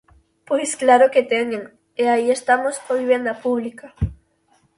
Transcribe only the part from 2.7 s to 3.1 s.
coa